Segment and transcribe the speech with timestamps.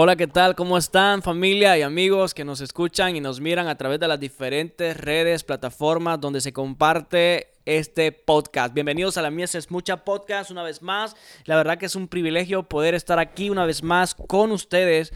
[0.00, 0.54] Hola, ¿qué tal?
[0.54, 4.20] ¿Cómo están familia y amigos que nos escuchan y nos miran a través de las
[4.20, 8.72] diferentes redes, plataformas donde se comparte este podcast?
[8.72, 11.16] Bienvenidos a la Mies es Mucha Podcast una vez más.
[11.46, 15.12] La verdad que es un privilegio poder estar aquí una vez más con ustedes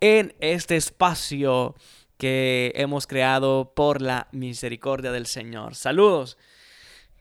[0.00, 1.74] en este espacio
[2.16, 5.74] que hemos creado por la misericordia del Señor.
[5.74, 6.38] Saludos.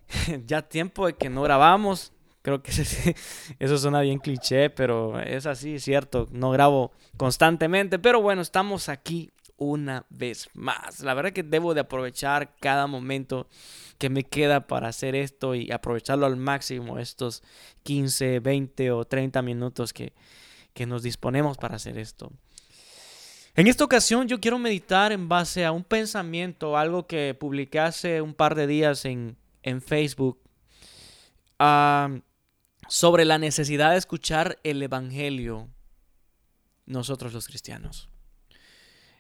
[0.46, 2.13] ya tiempo de que no grabamos.
[2.44, 2.72] Creo que
[3.60, 6.28] eso suena bien cliché, pero es así, cierto.
[6.32, 11.00] No grabo constantemente, pero bueno, estamos aquí una vez más.
[11.00, 13.48] La verdad que debo de aprovechar cada momento
[13.98, 17.44] que me queda para hacer esto y aprovecharlo al máximo estos
[17.84, 20.14] 15, 20 o 30 minutos que,
[20.74, 22.30] que nos disponemos para hacer esto.
[23.56, 28.22] En esta ocasión yo quiero meditar en base a un pensamiento, algo que publiqué hace
[28.22, 30.40] un par de días en, en Facebook.
[31.58, 32.20] Uh,
[32.88, 35.70] sobre la necesidad de escuchar el Evangelio
[36.86, 38.10] nosotros los cristianos.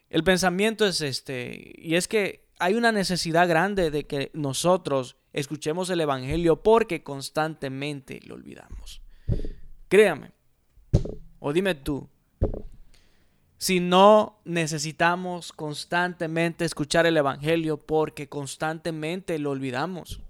[0.09, 5.89] El pensamiento es este, y es que hay una necesidad grande de que nosotros escuchemos
[5.89, 9.01] el Evangelio porque constantemente lo olvidamos.
[9.87, 10.31] Créame,
[11.39, 12.09] o dime tú,
[13.57, 20.21] si no necesitamos constantemente escuchar el Evangelio porque constantemente lo olvidamos.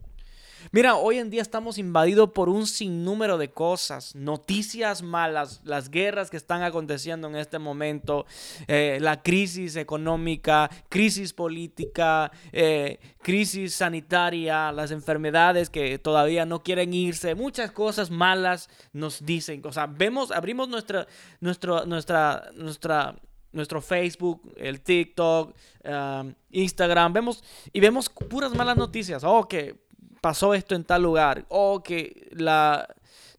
[0.72, 6.30] Mira, hoy en día estamos invadidos por un sinnúmero de cosas, noticias malas, las guerras
[6.30, 8.26] que están aconteciendo en este momento,
[8.68, 16.94] eh, la crisis económica, crisis política, eh, crisis sanitaria, las enfermedades que todavía no quieren
[16.94, 19.62] irse, muchas cosas malas nos dicen.
[19.66, 21.08] O sea, vemos, abrimos nuestra,
[21.40, 23.16] nuestra, nuestra,
[23.52, 29.24] nuestro Facebook, el TikTok, um, Instagram, vemos y vemos puras malas noticias.
[29.24, 29.83] Oh, que
[30.24, 32.88] pasó esto en tal lugar, o que la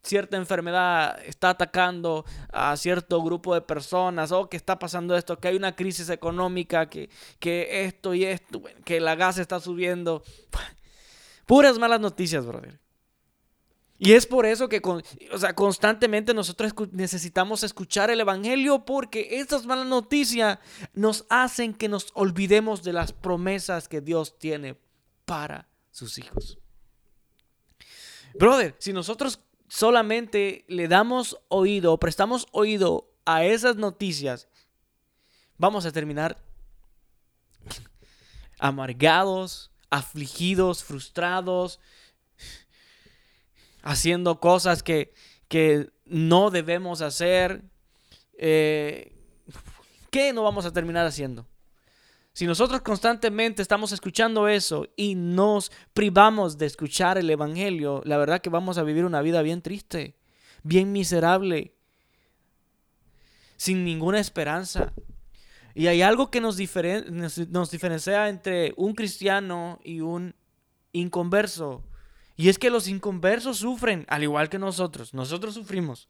[0.02, 5.48] cierta enfermedad está atacando a cierto grupo de personas, o que está pasando esto, que
[5.48, 10.22] hay una crisis económica, que, que esto y esto, que la gas está subiendo.
[11.47, 12.78] Puras malas noticias, brother.
[13.97, 19.64] Y es por eso que o sea, constantemente nosotros necesitamos escuchar el Evangelio porque estas
[19.64, 20.59] malas noticias
[20.92, 24.76] nos hacen que nos olvidemos de las promesas que Dios tiene
[25.25, 26.59] para sus hijos.
[28.39, 34.49] Brother, si nosotros solamente le damos oído prestamos oído a esas noticias,
[35.56, 36.37] vamos a terminar
[38.59, 41.81] amargados, afligidos, frustrados,
[43.83, 45.15] haciendo cosas que,
[45.49, 47.62] que no debemos hacer.
[48.37, 49.12] Eh,
[50.11, 51.47] ¿Qué no vamos a terminar haciendo?
[52.34, 58.41] Si nosotros constantemente estamos escuchando eso y nos privamos de escuchar el Evangelio, la verdad
[58.41, 60.17] que vamos a vivir una vida bien triste,
[60.65, 61.75] bien miserable,
[63.56, 64.93] sin ninguna esperanza.
[65.77, 70.34] Y hay algo que nos, diferencia entre un cristiano y un
[70.91, 71.84] inconverso.
[72.34, 75.15] Y es que los inconversos sufren, al igual que nosotros.
[75.15, 76.09] Nosotros sufrimos.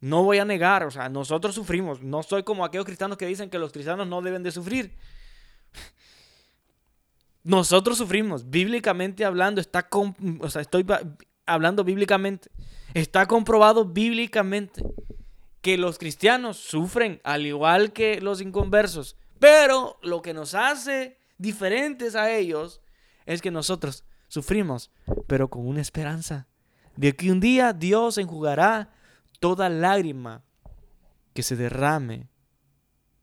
[0.00, 2.00] No voy a negar, o sea, nosotros sufrimos.
[2.00, 4.96] No soy como aquellos cristianos que dicen que los cristianos no deben de sufrir.
[7.44, 9.88] Nosotros sufrimos, bíblicamente hablando, está
[10.40, 10.86] o sea, estoy
[11.44, 12.50] hablando bíblicamente,
[12.94, 14.82] está comprobado bíblicamente
[15.60, 22.14] que los cristianos sufren al igual que los inconversos, pero lo que nos hace diferentes
[22.16, 22.80] a ellos
[23.26, 24.90] es que nosotros sufrimos,
[25.26, 26.48] pero con una esperanza
[26.96, 28.90] de que un día Dios enjugará
[29.38, 30.44] toda lágrima
[31.34, 32.28] que se derrame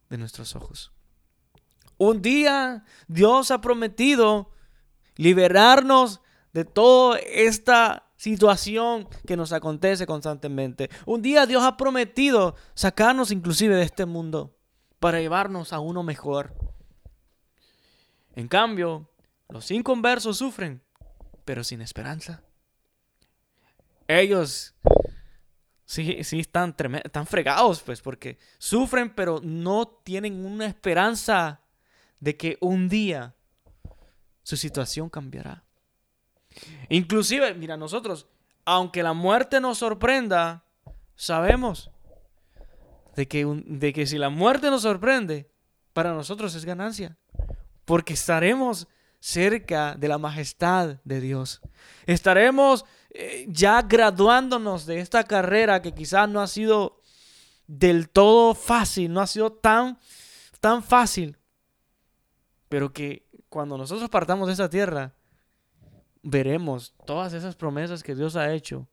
[0.10, 0.92] de nuestros ojos.
[2.02, 4.50] Un día Dios ha prometido
[5.18, 6.20] liberarnos
[6.52, 10.90] de toda esta situación que nos acontece constantemente.
[11.06, 14.58] Un día Dios ha prometido sacarnos inclusive de este mundo
[15.00, 16.56] para llevarnos a uno mejor.
[18.36, 19.08] En cambio,
[19.48, 20.82] los inconversos sufren,
[21.46, 22.42] pero sin esperanza.
[24.08, 24.74] Ellos
[25.86, 31.62] sí, sí están, están fregados, pues, porque sufren, pero no tienen una esperanza
[32.22, 33.36] de que un día
[34.44, 35.66] su situación cambiará.
[36.88, 38.28] Inclusive, mira, nosotros,
[38.64, 40.64] aunque la muerte nos sorprenda,
[41.16, 41.92] sabemos
[43.16, 45.52] de que, de que si la muerte nos sorprende,
[45.94, 47.18] para nosotros es ganancia.
[47.86, 48.88] Porque estaremos
[49.20, 51.62] cerca de la majestad de Dios.
[52.06, 57.02] Estaremos eh, ya graduándonos de esta carrera que quizás no ha sido
[57.68, 59.98] del todo fácil, no ha sido tan,
[60.60, 61.38] tan fácil,
[62.72, 65.14] pero que cuando nosotros partamos de esa tierra,
[66.24, 68.88] veremos todas esas promesas que Dios ha hecho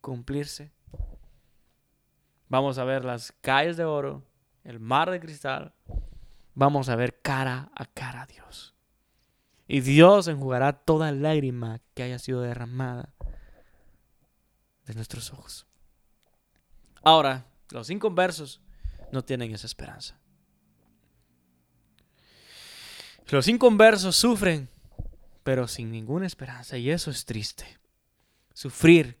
[0.00, 0.72] cumplirse.
[2.48, 4.26] Vamos a ver las calles de oro,
[4.64, 5.74] el mar de cristal.
[6.54, 8.74] Vamos a ver cara a cara a Dios.
[9.68, 13.12] Y Dios enjugará toda lágrima que haya sido derramada
[14.86, 15.66] de nuestros ojos.
[17.02, 18.62] Ahora, los inconversos
[19.12, 20.18] no tienen esa esperanza.
[23.28, 24.68] Los inconversos sufren,
[25.42, 27.78] pero sin ninguna esperanza, y eso es triste.
[28.54, 29.18] Sufrir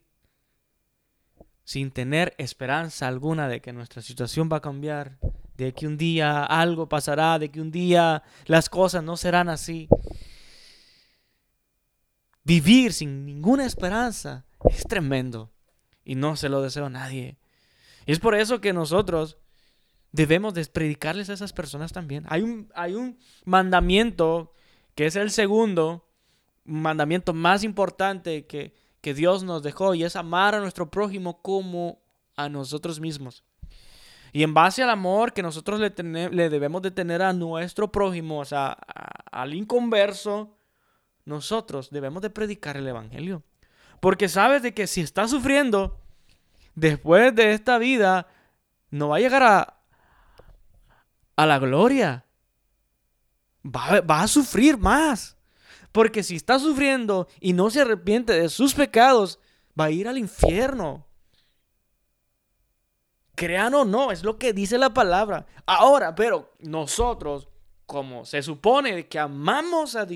[1.64, 5.18] sin tener esperanza alguna de que nuestra situación va a cambiar,
[5.56, 9.88] de que un día algo pasará, de que un día las cosas no serán así.
[12.44, 15.50] Vivir sin ninguna esperanza es tremendo
[16.04, 17.38] y no se lo deseo a nadie.
[18.06, 19.38] Y es por eso que nosotros
[20.12, 22.24] debemos de predicarles a esas personas también.
[22.28, 24.52] Hay un, hay un mandamiento
[24.94, 26.08] que es el segundo,
[26.64, 32.02] mandamiento más importante que, que Dios nos dejó y es amar a nuestro prójimo como
[32.36, 33.44] a nosotros mismos.
[34.32, 38.40] Y en base al amor que nosotros le, le debemos de tener a nuestro prójimo,
[38.40, 38.72] o sea,
[39.30, 40.58] al inconverso,
[41.24, 43.42] nosotros debemos de predicar el Evangelio.
[44.00, 46.00] Porque sabes de que si está sufriendo,
[46.74, 48.28] después de esta vida,
[48.90, 49.75] no va a llegar a,
[51.36, 52.24] a la gloria.
[53.64, 55.36] Va, va a sufrir más.
[55.92, 59.38] Porque si está sufriendo y no se arrepiente de sus pecados,
[59.78, 61.06] va a ir al infierno.
[63.34, 65.46] Crean o no, es lo que dice la palabra.
[65.66, 67.48] Ahora, pero nosotros,
[67.84, 70.06] como se supone que amamos a,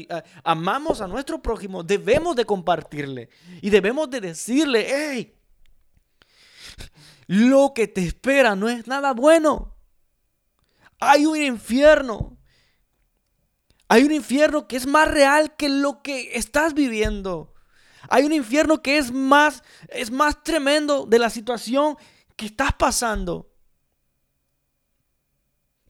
[0.42, 3.28] amamos a nuestro prójimo, debemos de compartirle
[3.60, 5.34] y debemos de decirle, hey,
[7.26, 9.76] lo que te espera no es nada bueno.
[11.00, 12.36] Hay un infierno.
[13.88, 17.52] Hay un infierno que es más real que lo que estás viviendo.
[18.08, 21.96] Hay un infierno que es más, es más tremendo de la situación
[22.36, 23.50] que estás pasando.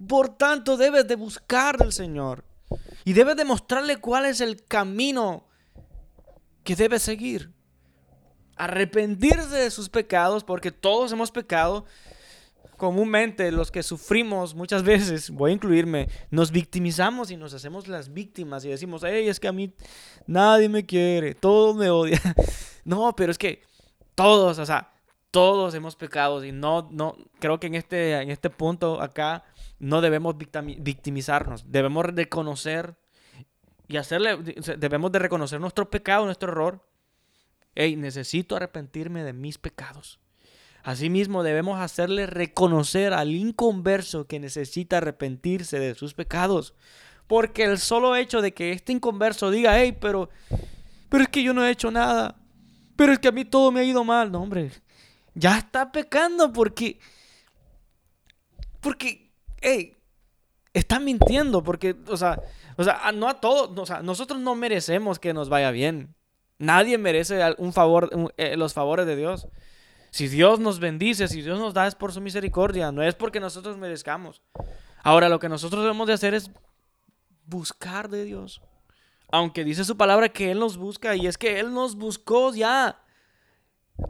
[0.09, 2.45] Por tanto, debes de buscar del Señor.
[3.05, 5.47] Y debes de mostrarle cuál es el camino
[6.65, 7.53] que debe seguir.
[8.57, 11.85] Arrepentirse de sus pecados, porque todos hemos pecado
[12.77, 18.13] comúnmente los que sufrimos muchas veces, voy a incluirme, nos victimizamos y nos hacemos las
[18.13, 19.75] víctimas y decimos, hey, es que a mí
[20.27, 22.21] nadie me quiere, todos me odian.
[22.85, 23.63] no, pero es que
[24.15, 24.93] todos, o sea,
[25.31, 29.45] todos hemos pecado y no, no, creo que en este, en este punto acá
[29.79, 32.97] no debemos victimizarnos, debemos reconocer
[33.89, 34.39] y hacerle,
[34.79, 36.87] debemos de reconocer nuestro pecado, nuestro error.
[37.75, 40.21] Hey, necesito arrepentirme de mis pecados.
[40.83, 46.75] Asimismo, debemos hacerle reconocer al inconverso que necesita arrepentirse de sus pecados.
[47.27, 50.31] Porque el solo hecho de que este inconverso diga, hey, pero,
[51.09, 52.37] pero es que yo no he hecho nada.
[52.97, 54.33] Pero es que a mí todo me ha ido mal.
[54.33, 54.71] No, hombre,
[55.35, 56.99] ya está pecando porque,
[58.81, 59.31] porque,
[59.61, 59.97] hey,
[60.73, 61.63] está mintiendo.
[61.63, 62.41] Porque, o sea,
[62.77, 66.15] o sea, no a todos, o sea, nosotros no merecemos que nos vaya bien.
[66.59, 69.49] Nadie merece un favor, eh, los favores de Dios.
[70.11, 73.41] Si Dios nos bendice, si Dios nos da es por su misericordia, no es porque
[73.41, 74.43] nosotros merezcamos.
[75.03, 76.51] Ahora lo que nosotros debemos de hacer es
[77.47, 78.61] buscar de Dios.
[79.31, 83.01] Aunque dice su palabra que Él nos busca y es que Él nos buscó ya.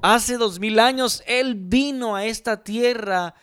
[0.02, 3.34] Hace dos mil años Él vino a esta tierra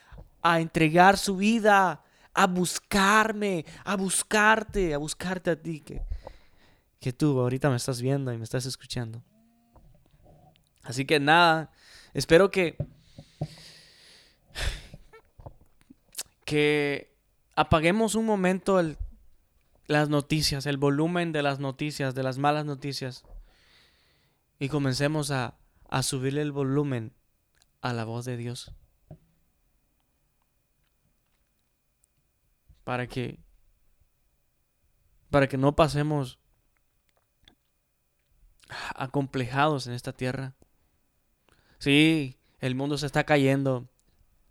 [0.41, 2.01] a entregar su vida,
[2.33, 6.01] a buscarme, a buscarte, a buscarte a ti, que,
[6.99, 9.21] que tú ahorita me estás viendo y me estás escuchando.
[10.83, 11.69] Así que nada,
[12.17, 12.75] Espero que,
[16.45, 17.15] que
[17.55, 18.81] apaguemos un momento
[19.85, 23.23] las noticias, el volumen de las noticias, de las malas noticias,
[24.57, 25.59] y comencemos a,
[25.89, 27.13] a subirle el volumen
[27.81, 28.71] a la voz de Dios.
[32.83, 33.37] Para que,
[35.29, 36.39] para que no pasemos
[38.95, 40.56] acomplejados en esta tierra.
[41.79, 43.89] Sí, el mundo se está cayendo.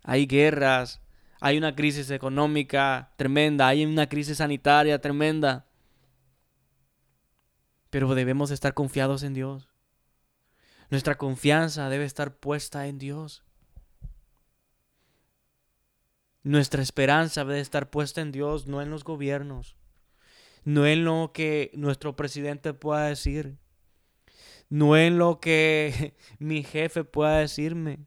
[0.03, 1.01] Hay guerras,
[1.39, 5.67] hay una crisis económica tremenda, hay una crisis sanitaria tremenda.
[7.89, 9.69] Pero debemos estar confiados en Dios.
[10.89, 13.43] Nuestra confianza debe estar puesta en Dios.
[16.43, 19.75] Nuestra esperanza debe estar puesta en Dios, no en los gobiernos,
[20.63, 23.57] no en lo que nuestro presidente pueda decir,
[24.69, 27.99] no en lo que mi jefe pueda decirme,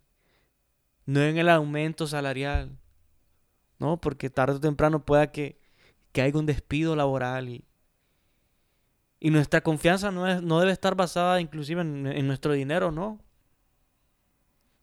[1.06, 2.78] no en el aumento salarial,
[3.78, 5.58] no, porque tarde o temprano pueda que,
[6.12, 7.64] que haya un despido laboral y,
[9.18, 13.20] y nuestra confianza no, es, no debe estar basada inclusive en, en nuestro dinero, no.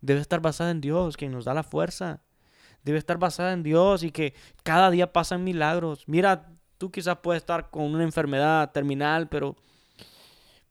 [0.02, 2.22] Debe estar basada en Dios, quien nos da la fuerza,
[2.84, 6.04] debe estar basada en Dios y que cada día pasan milagros.
[6.08, 9.56] Mira, tú quizás puedes estar con una enfermedad terminal, pero,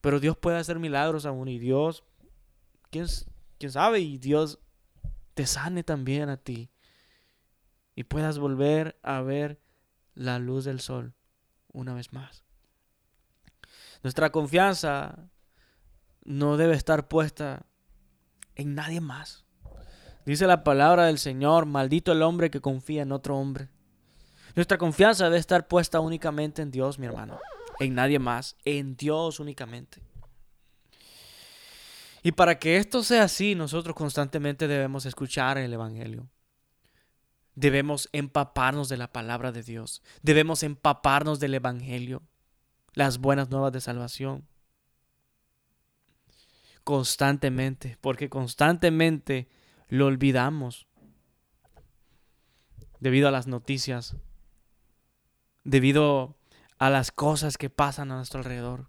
[0.01, 2.05] pero Dios puede hacer milagros aún y Dios,
[2.91, 3.07] ¿quién,
[3.59, 4.01] quién sabe?
[4.01, 4.59] Y Dios
[5.35, 6.71] te sane también a ti
[7.95, 9.61] y puedas volver a ver
[10.15, 11.15] la luz del sol
[11.73, 12.45] una vez más.
[14.03, 15.29] Nuestra confianza
[16.25, 17.67] no debe estar puesta
[18.55, 19.45] en nadie más.
[20.25, 23.69] Dice la palabra del Señor, maldito el hombre que confía en otro hombre.
[24.55, 27.39] Nuestra confianza debe estar puesta únicamente en Dios, mi hermano.
[27.79, 30.01] En nadie más, en Dios únicamente.
[32.23, 36.29] Y para que esto sea así, nosotros constantemente debemos escuchar el Evangelio.
[37.55, 40.03] Debemos empaparnos de la palabra de Dios.
[40.23, 42.23] Debemos empaparnos del Evangelio,
[42.95, 44.45] las buenas nuevas de salvación.
[46.83, 49.49] Constantemente, porque constantemente
[49.89, 50.87] lo olvidamos
[52.99, 54.17] debido a las noticias,
[55.63, 56.37] debido
[56.79, 58.89] a las cosas que pasan a nuestro alrededor.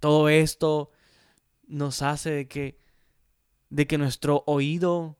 [0.00, 0.90] Todo esto
[1.66, 2.78] nos hace de que,
[3.70, 5.16] de que nuestro oído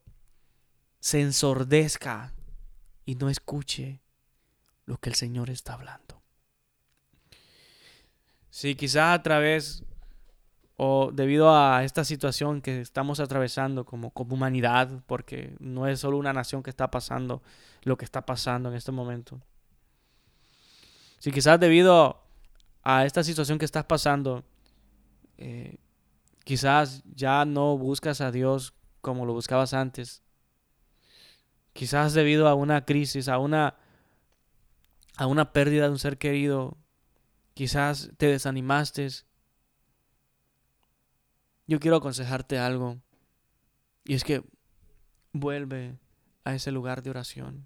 [1.01, 2.33] se ensordezca
[3.05, 4.01] y no escuche
[4.87, 6.23] lo que el Señor está hablando.
[8.51, 9.85] Si quizás a través
[10.77, 16.19] o debido a esta situación que estamos atravesando como, como humanidad, porque no es solo
[16.19, 17.43] una nación que está pasando
[17.83, 19.41] lo que está pasando en este momento.
[21.19, 22.23] Si quizás debido
[22.83, 24.45] a esta situación que estás pasando,
[25.39, 25.77] eh,
[26.45, 30.23] quizás ya no buscas a Dios como lo buscabas antes.
[31.73, 33.77] Quizás debido a una crisis, a una,
[35.17, 36.77] a una pérdida de un ser querido,
[37.55, 39.09] quizás te desanimaste
[41.67, 43.01] yo quiero aconsejarte algo.
[44.05, 44.45] Y es que
[45.33, 45.99] vuelve
[46.45, 47.65] a ese lugar de oración.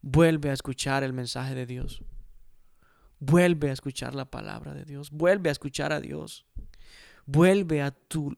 [0.00, 2.02] Vuelve a escuchar el mensaje de Dios.
[3.24, 5.12] Vuelve a escuchar la palabra de Dios.
[5.12, 6.44] Vuelve a escuchar a Dios.
[7.24, 8.36] Vuelve a tu,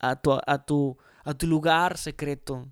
[0.00, 2.66] a tu, a tu, a tu lugar secreto.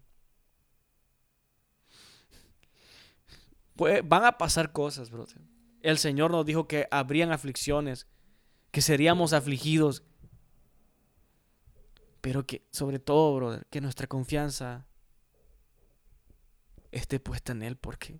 [4.04, 5.36] van a pasar cosas, brother.
[5.82, 8.06] El Señor nos dijo que habrían aflicciones,
[8.70, 10.02] que seríamos afligidos,
[12.22, 14.86] pero que, sobre todo, brother, que nuestra confianza
[16.90, 18.18] esté puesta en Él, porque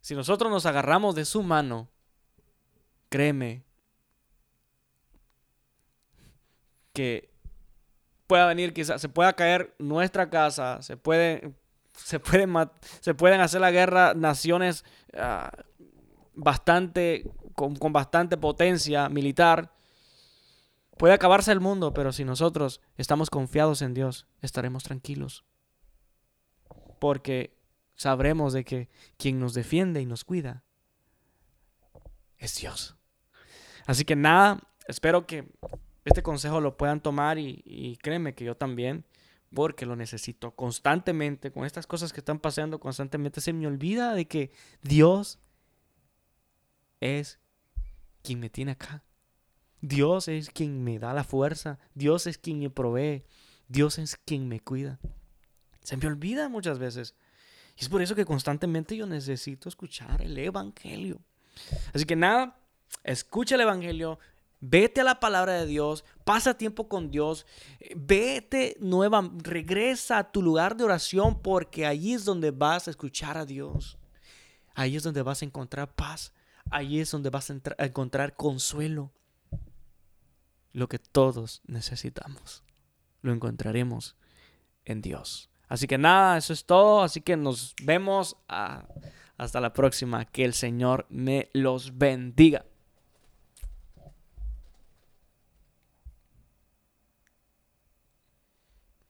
[0.00, 1.90] si nosotros nos agarramos de su mano,
[3.12, 3.62] créeme
[6.92, 7.30] que
[8.26, 11.52] pueda venir, quizás se pueda caer nuestra casa, se puede,
[11.94, 12.52] se pueden,
[13.00, 15.52] se pueden hacer la guerra naciones ah,
[16.34, 19.70] bastante, con, con bastante potencia militar
[21.02, 25.44] Puede acabarse el mundo, pero si nosotros estamos confiados en Dios, estaremos tranquilos.
[27.00, 27.58] Porque
[27.96, 30.64] sabremos de que quien nos defiende y nos cuida
[32.36, 32.96] es Dios.
[33.86, 35.48] Así que nada, espero que
[36.04, 39.04] este consejo lo puedan tomar y, créeme que yo también,
[39.54, 44.26] porque lo necesito constantemente, con estas cosas que están pasando constantemente, se me olvida de
[44.26, 45.38] que Dios
[47.00, 47.38] es
[48.22, 49.02] quien me tiene acá.
[49.80, 53.24] Dios es quien me da la fuerza, Dios es quien me provee,
[53.68, 55.00] Dios es quien me cuida.
[55.82, 57.16] Se me olvida muchas veces.
[57.76, 61.20] Y es por eso que constantemente yo necesito escuchar el Evangelio.
[61.92, 62.61] Así que nada,
[63.04, 64.18] escucha el Evangelio,
[64.60, 67.46] vete a la palabra de Dios, pasa tiempo con Dios,
[67.96, 73.36] vete nueva, regresa a tu lugar de oración porque allí es donde vas a escuchar
[73.36, 73.98] a Dios.
[74.74, 76.32] Ahí es donde vas a encontrar paz.
[76.70, 79.12] Ahí es donde vas a encontrar consuelo
[80.72, 82.64] lo que todos necesitamos.
[83.20, 84.16] Lo encontraremos
[84.84, 85.50] en Dios.
[85.68, 87.02] Así que nada, eso es todo.
[87.02, 90.24] Así que nos vemos hasta la próxima.
[90.24, 92.64] Que el Señor me los bendiga.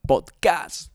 [0.08, 0.91] Podcast.